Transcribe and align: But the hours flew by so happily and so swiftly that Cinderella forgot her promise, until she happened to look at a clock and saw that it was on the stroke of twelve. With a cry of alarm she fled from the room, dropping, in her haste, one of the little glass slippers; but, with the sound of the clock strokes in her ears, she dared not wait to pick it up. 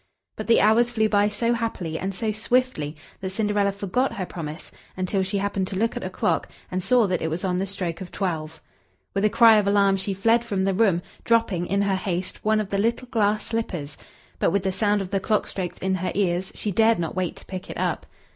But 0.35 0.47
the 0.47 0.61
hours 0.61 0.89
flew 0.89 1.07
by 1.07 1.29
so 1.29 1.53
happily 1.53 1.99
and 1.99 2.11
so 2.11 2.31
swiftly 2.31 2.95
that 3.19 3.29
Cinderella 3.29 3.71
forgot 3.71 4.13
her 4.13 4.25
promise, 4.25 4.71
until 4.97 5.21
she 5.21 5.37
happened 5.37 5.67
to 5.67 5.75
look 5.75 5.95
at 5.95 6.03
a 6.03 6.09
clock 6.09 6.49
and 6.71 6.81
saw 6.81 7.05
that 7.05 7.21
it 7.21 7.27
was 7.29 7.43
on 7.45 7.57
the 7.57 7.67
stroke 7.67 8.01
of 8.01 8.11
twelve. 8.11 8.63
With 9.13 9.23
a 9.25 9.29
cry 9.29 9.57
of 9.57 9.67
alarm 9.67 9.97
she 9.97 10.15
fled 10.15 10.43
from 10.43 10.63
the 10.63 10.73
room, 10.73 11.03
dropping, 11.23 11.67
in 11.67 11.83
her 11.83 11.93
haste, 11.97 12.43
one 12.43 12.59
of 12.59 12.69
the 12.69 12.79
little 12.79 13.09
glass 13.09 13.45
slippers; 13.45 13.95
but, 14.39 14.49
with 14.49 14.63
the 14.63 14.71
sound 14.71 15.01
of 15.03 15.11
the 15.11 15.19
clock 15.19 15.45
strokes 15.45 15.77
in 15.77 15.93
her 15.93 16.11
ears, 16.15 16.51
she 16.55 16.71
dared 16.71 16.97
not 16.97 17.13
wait 17.15 17.35
to 17.35 17.45
pick 17.45 17.69
it 17.69 17.77
up. 17.77 18.07